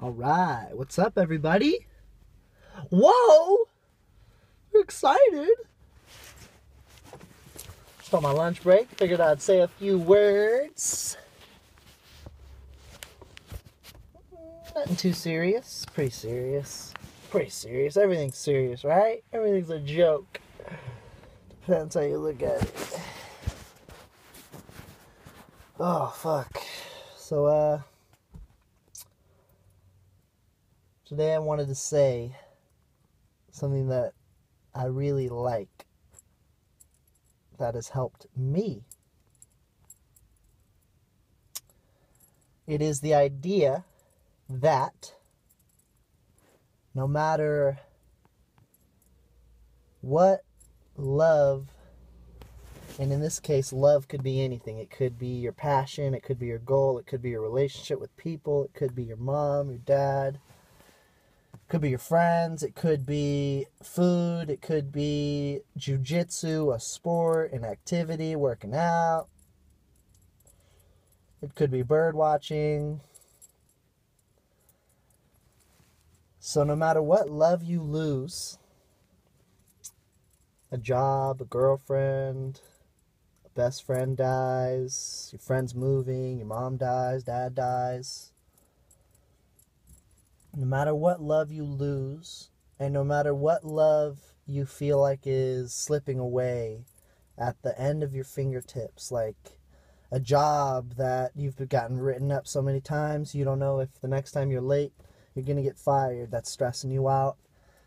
All 0.00 0.10
right, 0.10 0.70
what's 0.72 0.98
up, 0.98 1.16
everybody? 1.16 1.86
Whoa! 2.90 3.68
We're 4.72 4.80
excited. 4.80 5.48
Just 8.00 8.12
on 8.12 8.24
my 8.24 8.32
lunch 8.32 8.60
break, 8.64 8.88
figured 8.90 9.20
I'd 9.20 9.40
say 9.40 9.60
a 9.60 9.68
few 9.68 9.96
words. 9.96 11.16
Nothing 14.74 14.96
too 14.96 15.12
serious. 15.12 15.86
Pretty 15.94 16.10
serious. 16.10 16.92
Pretty 17.30 17.50
serious. 17.50 17.96
Everything's 17.96 18.36
serious, 18.36 18.82
right? 18.82 19.22
Everything's 19.32 19.70
a 19.70 19.78
joke. 19.78 20.40
Depends 21.66 21.94
how 21.94 22.00
you 22.00 22.18
look 22.18 22.42
at 22.42 22.62
it. 22.62 23.00
Oh, 25.78 26.12
fuck. 26.16 26.60
So, 27.16 27.46
uh, 27.46 27.80
today 31.04 31.34
I 31.34 31.38
wanted 31.38 31.68
to 31.68 31.74
say 31.74 32.34
something 33.50 33.88
that 33.88 34.12
I 34.74 34.86
really 34.86 35.28
like 35.28 35.86
that 37.58 37.74
has 37.74 37.88
helped 37.88 38.26
me. 38.36 38.84
It 42.66 42.80
is 42.80 43.00
the 43.00 43.14
idea 43.14 43.84
that 44.48 45.12
no 46.94 47.06
matter 47.06 47.78
what 50.00 50.40
love, 50.96 51.68
and 52.98 53.12
in 53.12 53.20
this 53.20 53.40
case, 53.40 53.72
love 53.72 54.08
could 54.08 54.22
be 54.22 54.40
anything. 54.40 54.78
It 54.78 54.90
could 54.90 55.18
be 55.18 55.26
your 55.26 55.52
passion, 55.52 56.14
it 56.14 56.22
could 56.22 56.38
be 56.38 56.46
your 56.46 56.58
goal, 56.58 56.98
it 56.98 57.06
could 57.06 57.20
be 57.20 57.30
your 57.30 57.42
relationship 57.42 58.00
with 58.00 58.16
people, 58.16 58.64
it 58.64 58.72
could 58.72 58.94
be 58.94 59.04
your 59.04 59.16
mom, 59.18 59.68
your 59.68 59.78
dad, 59.78 60.38
could 61.68 61.80
be 61.80 61.90
your 61.90 61.98
friends, 61.98 62.62
it 62.62 62.74
could 62.74 63.06
be 63.06 63.66
food, 63.82 64.50
it 64.50 64.60
could 64.60 64.92
be 64.92 65.60
jujitsu, 65.78 66.74
a 66.74 66.78
sport, 66.78 67.52
an 67.52 67.64
activity, 67.64 68.36
working 68.36 68.74
out. 68.74 69.28
It 71.40 71.54
could 71.54 71.70
be 71.70 71.82
bird 71.82 72.14
watching. 72.14 73.00
So, 76.38 76.62
no 76.64 76.76
matter 76.76 77.00
what 77.00 77.30
love 77.30 77.62
you 77.62 77.82
lose 77.82 78.58
a 80.70 80.76
job, 80.76 81.40
a 81.40 81.44
girlfriend, 81.44 82.60
a 83.46 83.48
best 83.50 83.86
friend 83.86 84.16
dies, 84.16 85.30
your 85.32 85.40
friend's 85.40 85.74
moving, 85.74 86.38
your 86.38 86.46
mom 86.46 86.76
dies, 86.76 87.22
dad 87.22 87.54
dies. 87.54 88.33
No 90.56 90.66
matter 90.66 90.94
what 90.94 91.20
love 91.20 91.50
you 91.50 91.64
lose, 91.64 92.50
and 92.78 92.94
no 92.94 93.02
matter 93.02 93.34
what 93.34 93.64
love 93.64 94.20
you 94.46 94.66
feel 94.66 95.00
like 95.00 95.22
is 95.24 95.74
slipping 95.74 96.18
away 96.18 96.84
at 97.36 97.60
the 97.62 97.78
end 97.80 98.04
of 98.04 98.14
your 98.14 98.24
fingertips, 98.24 99.10
like 99.10 99.58
a 100.12 100.20
job 100.20 100.94
that 100.94 101.32
you've 101.34 101.68
gotten 101.68 101.98
written 101.98 102.30
up 102.30 102.46
so 102.46 102.62
many 102.62 102.80
times, 102.80 103.34
you 103.34 103.44
don't 103.44 103.58
know 103.58 103.80
if 103.80 104.00
the 104.00 104.06
next 104.06 104.30
time 104.30 104.50
you're 104.50 104.60
late 104.60 104.92
you're 105.34 105.44
going 105.44 105.56
to 105.56 105.62
get 105.62 105.76
fired. 105.76 106.30
That's 106.30 106.50
stressing 106.50 106.92
you 106.92 107.08
out. 107.08 107.36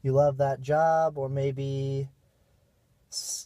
You 0.00 0.12
love 0.12 0.36
that 0.38 0.60
job, 0.60 1.18
or 1.18 1.28
maybe 1.28 2.10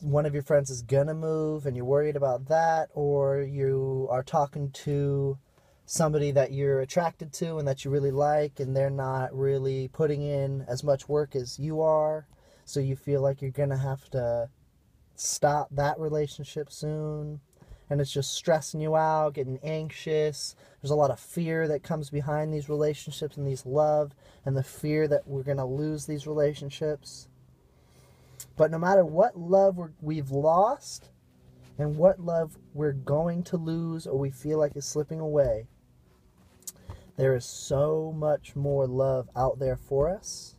one 0.01 0.27
of 0.27 0.34
your 0.34 0.42
friends 0.42 0.69
is 0.69 0.83
going 0.83 1.06
to 1.06 1.14
move 1.14 1.64
and 1.64 1.75
you're 1.75 1.86
worried 1.86 2.17
about 2.17 2.48
that, 2.48 2.91
or 2.92 3.41
you 3.41 4.08
are 4.11 4.23
talking 4.23 4.70
to 4.70 5.39
somebody 5.87 6.33
that 6.33 6.53
you're 6.53 6.81
attracted 6.81 7.33
to 7.33 7.56
and 7.56 7.67
that 7.67 7.84
you 7.84 7.91
really 7.91 8.11
like, 8.11 8.61
and 8.61 8.77
they're 8.77 8.91
not 8.91 9.34
really 9.34 9.89
putting 9.89 10.23
in 10.23 10.65
as 10.69 10.84
much 10.84 11.09
work 11.09 11.34
as 11.34 11.59
you 11.59 11.81
are. 11.81 12.27
So 12.65 12.81
you 12.81 12.97
feel 12.97 13.23
like 13.23 13.41
you're 13.41 13.51
going 13.53 13.70
to 13.70 13.77
have 13.77 14.11
to 14.11 14.51
stop 15.14 15.69
that 15.70 15.98
relationship 15.98 16.70
soon 16.70 17.41
and 17.89 18.01
it's 18.01 18.13
just 18.13 18.35
stressing 18.35 18.80
you 18.80 18.97
out, 18.97 19.35
getting 19.35 19.61
anxious. 19.63 20.57
There's 20.83 20.91
a 20.91 20.97
lot 20.97 21.11
of 21.11 21.20
fear 21.20 21.69
that 21.69 21.83
comes 21.83 22.11
behind 22.11 22.53
these 22.53 22.68
relationships 22.68 23.36
and 23.36 23.47
these 23.47 23.64
love, 23.64 24.13
and 24.45 24.57
the 24.57 24.63
fear 24.63 25.07
that 25.08 25.27
we're 25.27 25.45
going 25.45 25.57
to 25.58 25.64
lose 25.64 26.07
these 26.07 26.27
relationships. 26.27 27.29
But 28.57 28.70
no 28.70 28.79
matter 28.79 29.05
what 29.05 29.39
love 29.39 29.79
we've 30.01 30.30
lost 30.30 31.11
and 31.79 31.97
what 31.97 32.18
love 32.18 32.58
we're 32.74 32.92
going 32.92 33.45
to 33.45 33.57
lose 33.57 34.07
or 34.07 34.18
we 34.18 34.30
feel 34.30 34.58
like 34.58 34.77
is 34.77 34.85
slipping 34.85 35.20
away, 35.20 35.68
there 37.17 37.35
is 37.35 37.45
so 37.45 38.13
much 38.17 38.55
more 38.55 38.87
love 38.87 39.29
out 39.35 39.59
there 39.59 39.77
for 39.77 40.09
us. 40.09 40.55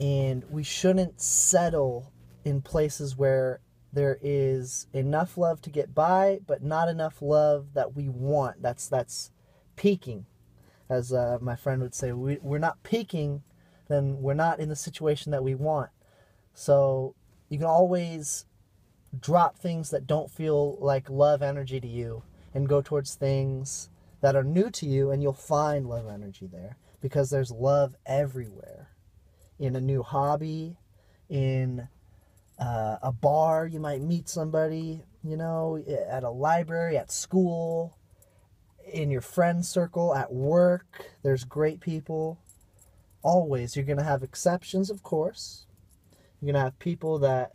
And 0.00 0.44
we 0.50 0.62
shouldn't 0.62 1.20
settle 1.20 2.12
in 2.44 2.62
places 2.62 3.16
where 3.16 3.60
there 3.92 4.18
is 4.20 4.86
enough 4.92 5.38
love 5.38 5.62
to 5.62 5.70
get 5.70 5.94
by, 5.94 6.40
but 6.46 6.62
not 6.62 6.88
enough 6.88 7.22
love 7.22 7.74
that 7.74 7.94
we 7.94 8.08
want. 8.08 8.62
That's 8.62 8.88
that's 8.88 9.30
peaking, 9.74 10.26
as 10.88 11.12
uh, 11.12 11.38
my 11.40 11.56
friend 11.56 11.80
would 11.82 11.94
say. 11.94 12.12
We, 12.12 12.38
we're 12.42 12.58
not 12.58 12.82
peaking, 12.82 13.42
then 13.88 14.20
we're 14.20 14.34
not 14.34 14.60
in 14.60 14.68
the 14.68 14.76
situation 14.76 15.32
that 15.32 15.44
we 15.44 15.54
want. 15.54 15.90
So 16.52 17.14
you 17.48 17.58
can 17.58 17.66
always 17.66 18.44
drop 19.18 19.56
things 19.56 19.90
that 19.90 20.06
don't 20.06 20.30
feel 20.30 20.76
like 20.78 21.08
love 21.08 21.42
energy 21.42 21.80
to 21.80 21.88
you 21.88 22.22
and 22.54 22.68
go 22.68 22.82
towards 22.82 23.14
things 23.14 23.88
that 24.20 24.36
are 24.36 24.44
new 24.44 24.70
to 24.70 24.86
you, 24.86 25.10
and 25.10 25.22
you'll 25.22 25.32
find 25.32 25.86
love 25.86 26.08
energy 26.08 26.46
there 26.46 26.76
because 27.00 27.30
there's 27.30 27.50
love 27.50 27.94
everywhere. 28.06 28.90
In 29.58 29.76
a 29.76 29.80
new 29.80 30.02
hobby, 30.02 30.76
in 31.28 31.88
uh, 32.58 32.96
a 33.02 33.12
bar, 33.12 33.66
you 33.66 33.80
might 33.80 34.02
meet 34.02 34.28
somebody, 34.28 35.02
you 35.22 35.36
know, 35.36 35.82
at 36.10 36.24
a 36.24 36.30
library, 36.30 36.96
at 36.96 37.10
school, 37.10 37.96
in 38.92 39.10
your 39.10 39.20
friend 39.20 39.64
circle, 39.64 40.14
at 40.14 40.32
work. 40.32 41.06
There's 41.22 41.44
great 41.44 41.80
people. 41.80 42.38
Always. 43.22 43.76
You're 43.76 43.84
going 43.84 43.98
to 43.98 44.04
have 44.04 44.22
exceptions, 44.22 44.90
of 44.90 45.02
course. 45.02 45.66
You're 46.40 46.52
going 46.52 46.60
to 46.60 46.64
have 46.64 46.78
people 46.78 47.18
that 47.20 47.52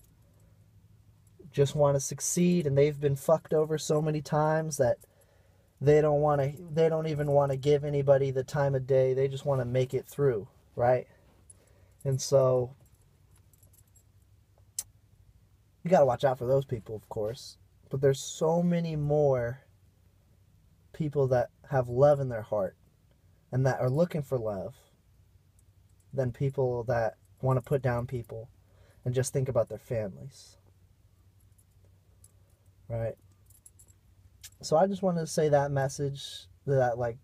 just 1.52 1.76
want 1.76 1.96
to 1.96 2.00
succeed 2.00 2.66
and 2.66 2.78
they've 2.78 3.00
been 3.00 3.16
fucked 3.16 3.54
over 3.54 3.78
so 3.78 4.02
many 4.02 4.22
times 4.22 4.78
that 4.78 4.98
they 5.82 6.00
don't 6.00 6.22
want 6.22 6.40
to 6.40 6.54
they 6.72 6.88
don't 6.88 7.08
even 7.08 7.32
want 7.32 7.52
to 7.52 7.58
give 7.58 7.84
anybody 7.84 8.32
the 8.32 8.44
time 8.44 8.76
of 8.76 8.86
day 8.86 9.14
they 9.14 9.28
just 9.28 9.46
want 9.46 9.60
to 9.60 9.66
make 9.66 9.94
it 9.94 10.08
through 10.08 10.48
right 10.76 11.08
and 12.06 12.22
so 12.22 12.76
you 15.84 15.90
got 15.90 16.00
to 16.00 16.06
watch 16.06 16.24
out 16.24 16.38
for 16.38 16.46
those 16.46 16.66
people, 16.66 16.96
of 16.96 17.10
course. 17.10 17.58
But 17.90 18.02
there's 18.02 18.20
so 18.20 18.62
many 18.62 18.96
more 18.96 19.62
people 20.94 21.28
that 21.28 21.50
have 21.70 21.90
love 21.90 22.20
in 22.20 22.30
their 22.30 22.42
heart 22.42 22.76
and 23.52 23.66
that 23.66 23.80
are 23.80 23.90
looking 23.90 24.22
for 24.22 24.38
love 24.38 24.76
than 26.14 26.32
people 26.32 26.84
that 26.84 27.16
want 27.42 27.58
to 27.58 27.62
put 27.62 27.82
down 27.82 28.06
people 28.06 28.50
and 29.04 29.16
just 29.16 29.34
think 29.34 29.50
about 29.50 29.70
their 29.70 29.80
families. 29.80 30.58
Right? 32.88 33.16
So 34.60 34.76
I 34.76 34.88
just 34.88 35.02
wanted 35.02 35.22
to 35.22 35.28
say 35.28 35.50
that 35.50 35.72
message 35.72 36.48
that, 36.68 36.98
like, 36.98 37.18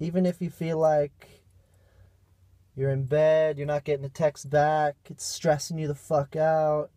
even 0.00 0.26
if 0.26 0.40
you 0.42 0.50
feel 0.50 0.78
like 0.78 1.44
you're 2.74 2.90
in 2.90 3.04
bed, 3.04 3.56
you're 3.56 3.66
not 3.66 3.84
getting 3.84 4.04
a 4.04 4.10
text 4.10 4.50
back, 4.50 4.96
it's 5.08 5.24
stressing 5.24 5.78
you 5.78 5.86
the 5.86 5.94
fuck 5.94 6.34
out, 6.34 6.90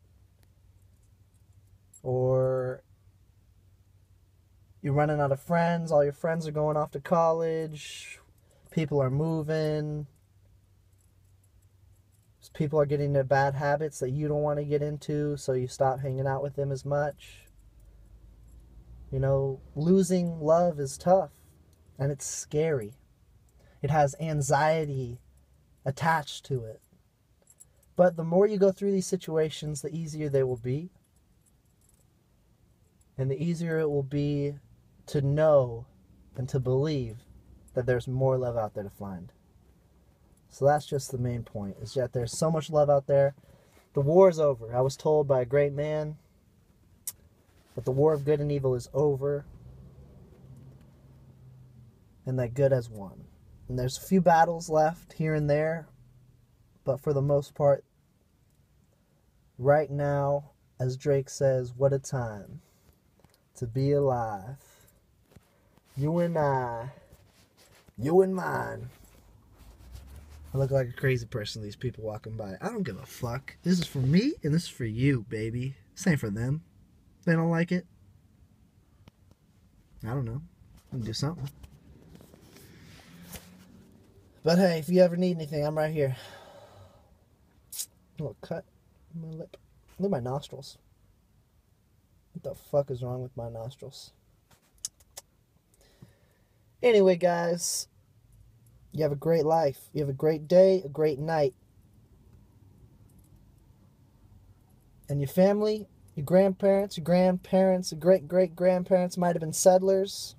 or 2.01 2.81
you're 4.81 4.93
running 4.93 5.19
out 5.19 5.31
of 5.31 5.39
friends, 5.39 5.91
all 5.91 6.03
your 6.03 6.13
friends 6.13 6.47
are 6.47 6.51
going 6.51 6.77
off 6.77 6.91
to 6.91 6.99
college, 6.99 8.19
people 8.71 9.01
are 9.01 9.11
moving, 9.11 10.07
people 12.53 12.79
are 12.79 12.85
getting 12.85 13.07
into 13.07 13.23
bad 13.23 13.53
habits 13.53 13.99
that 13.99 14.09
you 14.09 14.27
don't 14.27 14.41
want 14.41 14.57
to 14.57 14.65
get 14.65 14.81
into, 14.81 15.37
so 15.37 15.53
you 15.53 15.67
stop 15.67 15.99
hanging 15.99 16.25
out 16.25 16.41
with 16.41 16.55
them 16.55 16.71
as 16.71 16.83
much. 16.83 17.46
You 19.11 19.19
know, 19.19 19.61
losing 19.75 20.41
love 20.41 20.79
is 20.79 20.97
tough 20.97 21.31
and 21.97 22.11
it's 22.11 22.25
scary. 22.25 22.93
It 23.81 23.89
has 23.89 24.15
anxiety 24.19 25.19
attached 25.85 26.45
to 26.45 26.65
it. 26.65 26.81
But 27.95 28.17
the 28.17 28.23
more 28.23 28.45
you 28.45 28.57
go 28.57 28.71
through 28.71 28.91
these 28.91 29.07
situations, 29.07 29.81
the 29.81 29.95
easier 29.95 30.29
they 30.29 30.43
will 30.43 30.57
be 30.57 30.91
and 33.17 33.31
the 33.31 33.41
easier 33.41 33.79
it 33.79 33.89
will 33.89 34.03
be 34.03 34.55
to 35.07 35.21
know 35.21 35.87
and 36.35 36.47
to 36.49 36.59
believe 36.59 37.17
that 37.73 37.85
there's 37.85 38.07
more 38.07 38.37
love 38.37 38.57
out 38.57 38.73
there 38.73 38.83
to 38.83 38.89
find. 38.89 39.31
So 40.49 40.65
that's 40.65 40.85
just 40.85 41.11
the 41.11 41.17
main 41.17 41.43
point, 41.43 41.77
is 41.81 41.93
that 41.95 42.13
there's 42.13 42.37
so 42.37 42.51
much 42.51 42.69
love 42.69 42.89
out 42.89 43.07
there. 43.07 43.35
The 43.93 44.01
war 44.01 44.29
is 44.29 44.39
over. 44.39 44.75
I 44.75 44.81
was 44.81 44.95
told 44.95 45.27
by 45.27 45.41
a 45.41 45.45
great 45.45 45.73
man 45.73 46.17
that 47.77 47.85
the 47.85 47.91
war 47.93 48.13
of 48.13 48.25
good 48.25 48.41
and 48.41 48.51
evil 48.51 48.75
is 48.75 48.89
over. 48.93 49.45
and 52.25 52.37
that 52.39 52.53
good 52.53 52.73
has 52.73 52.89
won. 52.89 53.23
And 53.69 53.79
there's 53.79 53.97
a 53.97 54.01
few 54.01 54.21
battles 54.21 54.69
left 54.69 55.13
here 55.13 55.33
and 55.33 55.49
there, 55.49 55.87
but 56.83 56.99
for 56.99 57.13
the 57.13 57.21
most 57.21 57.55
part, 57.55 57.85
right 59.57 59.89
now, 59.89 60.51
as 60.79 60.97
Drake 60.97 61.29
says, 61.29 61.73
what 61.75 61.93
a 61.93 61.99
time 61.99 62.61
to 63.55 63.65
be 63.65 63.93
alive. 63.93 64.57
You 65.95 66.19
and 66.19 66.37
I, 66.37 66.89
you 67.97 68.21
and 68.21 68.35
mine. 68.35 68.89
I 70.53 70.57
look 70.57 70.71
like 70.71 70.89
a 70.89 70.93
crazy 70.93 71.25
person 71.25 71.61
these 71.63 71.75
people 71.77 72.03
walking 72.03 72.35
by. 72.35 72.55
I 72.61 72.69
don't 72.69 72.83
give 72.83 72.97
a 72.97 73.05
fuck. 73.05 73.55
This 73.63 73.79
is 73.79 73.87
for 73.87 73.99
me 73.99 74.33
and 74.43 74.53
this 74.53 74.63
is 74.63 74.69
for 74.69 74.85
you, 74.85 75.25
baby. 75.29 75.75
Same 75.95 76.17
for 76.17 76.29
them. 76.29 76.63
They 77.27 77.33
don't 77.33 77.49
like 77.49 77.73
it. 77.73 77.85
I 80.01 80.11
don't 80.11 80.23
know. 80.23 80.41
I 80.87 80.95
can 80.95 81.01
do 81.01 81.11
something. 81.11 81.49
But 84.45 84.57
hey, 84.57 84.79
if 84.79 84.87
you 84.87 85.01
ever 85.01 85.17
need 85.17 85.35
anything, 85.35 85.65
I'm 85.65 85.77
right 85.77 85.91
here. 85.91 86.15
A 87.73 88.23
little 88.23 88.37
cut 88.39 88.63
in 89.13 89.21
my 89.23 89.27
lip. 89.35 89.57
Look 89.99 90.05
at 90.05 90.11
my 90.11 90.21
nostrils. 90.21 90.77
What 92.31 92.43
the 92.43 92.55
fuck 92.71 92.91
is 92.91 93.03
wrong 93.03 93.21
with 93.21 93.35
my 93.35 93.49
nostrils? 93.49 94.13
Anyway, 96.81 97.17
guys, 97.17 97.89
you 98.93 99.03
have 99.03 99.11
a 99.11 99.17
great 99.17 99.45
life. 99.45 99.89
You 99.91 99.99
have 99.99 100.09
a 100.09 100.13
great 100.13 100.47
day, 100.47 100.81
a 100.85 100.87
great 100.87 101.19
night. 101.19 101.55
And 105.09 105.19
your 105.19 105.27
family, 105.27 105.89
your 106.17 106.25
grandparents, 106.25 106.97
your 106.97 107.03
grandparents, 107.03 107.91
your 107.91 107.99
great 107.99 108.27
great 108.27 108.55
grandparents 108.55 109.17
might 109.17 109.35
have 109.35 109.39
been 109.39 109.53
settlers. 109.53 110.35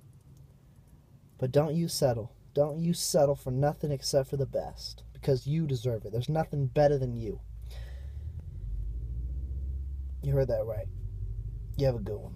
But 1.37 1.53
don't 1.53 1.73
you 1.73 1.87
settle. 1.87 2.33
Don't 2.53 2.79
you 2.79 2.93
settle 2.93 3.35
for 3.35 3.51
nothing 3.51 3.89
except 3.89 4.29
for 4.29 4.35
the 4.35 4.45
best. 4.45 5.03
Because 5.13 5.47
you 5.47 5.65
deserve 5.65 6.03
it. 6.03 6.11
There's 6.11 6.27
nothing 6.27 6.65
better 6.67 6.97
than 6.97 7.15
you. 7.15 7.39
You 10.21 10.33
heard 10.33 10.49
that 10.49 10.65
right. 10.65 10.87
You 11.77 11.85
have 11.85 11.95
a 11.95 11.99
good 11.99 12.17
one. 12.17 12.35